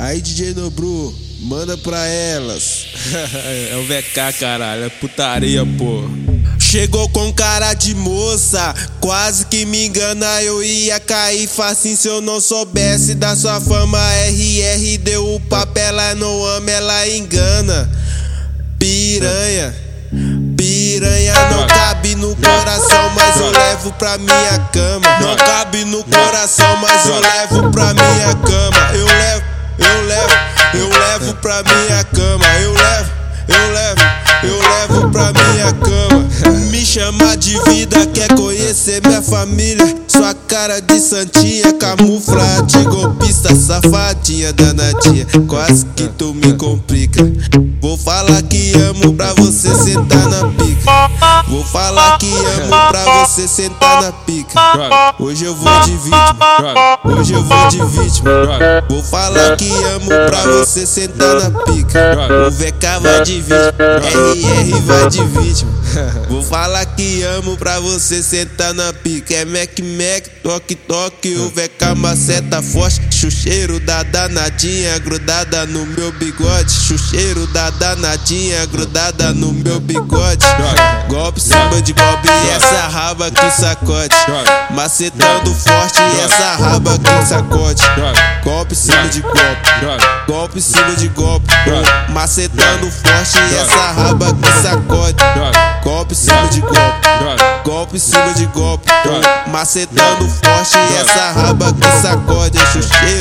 [0.00, 2.86] Aí, DJ Nobru, manda pra elas.
[3.70, 4.84] é o VK, caralho.
[4.84, 6.04] É putaria, pô.
[6.58, 10.42] Chegou com cara de moça, quase que me engana.
[10.42, 13.98] Eu ia cair facinho se eu não soubesse da sua fama.
[14.24, 17.90] RR deu o papel, ela não ama, ela engana.
[18.78, 19.74] Piranha,
[20.56, 25.20] piranha não cabe no coração, mas eu levo pra minha cama.
[25.20, 28.49] Não cabe no coração, mas eu levo pra minha cama.
[31.62, 32.46] Pra minha cama.
[32.60, 33.10] Eu levo,
[33.48, 34.02] eu levo,
[34.44, 36.20] eu levo pra minha cama.
[36.70, 39.96] Me chama de vida, quer conhecer minha família.
[40.06, 45.26] Sua cara de santinha, camufla de golpista, safadinha, danadinha.
[45.46, 47.20] Quase que tu me complica.
[47.80, 51.10] Vou falar que amo pra você sentar na pica.
[51.48, 52.99] Vou falar que amo pra
[53.30, 54.60] você sentar na pica.
[55.16, 56.98] Hoje eu vou de vítima.
[57.04, 58.30] Hoje eu vou de vítima.
[58.88, 62.16] Vou falar que amo pra você sentar na pica.
[62.48, 63.70] O VK vai de vítima.
[64.02, 65.70] RR vai de vítima.
[66.28, 69.34] Vou falar que amo pra você sentar na pica.
[69.34, 71.34] É Mac Mac, toque toque.
[71.34, 73.00] O VK maceta forte.
[73.20, 76.72] Chucheiro da danadinha grudada no meu bigode.
[76.72, 80.46] Chucheiro da danadinha grudada no meu bigode.
[81.06, 84.16] Golpe cima de golpe essa raba que sacode.
[84.70, 87.82] Macetando forte essa raba que sacode.
[88.42, 89.70] Golpe cima de golpe.
[90.26, 91.54] Golpe cima de golpe.
[92.08, 95.22] Macetando forte essa raba que sacode.
[95.84, 97.08] Golpe cima de golpe.
[97.66, 98.90] Golpe cima de golpe.
[99.48, 102.58] Macetando forte essa raba que sacode.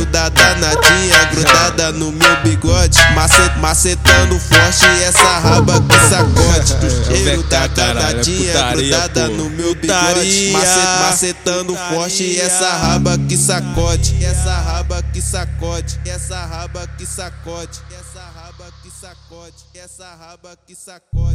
[0.00, 2.98] É chucheiro da danadinha grudada no meu bigode.
[3.14, 7.04] Macet, macetando forte essa raba que sacode.
[7.06, 10.50] Chucheiro da danadinha grudada no meu bigode.
[10.52, 14.24] Macet, macetando forte e essa raba que sacode.
[14.24, 16.00] Essa raba que sacode.
[16.06, 17.80] Essa raba que sacode.
[17.92, 19.56] Essa raba que sacode.
[19.74, 21.29] Essa raba que sacode.